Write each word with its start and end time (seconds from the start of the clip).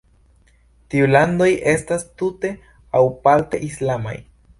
Tiu 0.93 1.09
landoj 1.15 1.49
estas 1.73 2.05
tute 2.21 2.51
aŭ 3.01 3.03
parte 3.29 3.61
islamaj. 3.69 4.17